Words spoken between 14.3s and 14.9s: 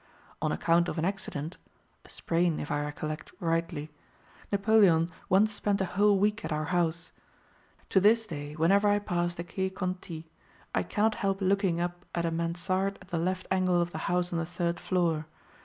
on the third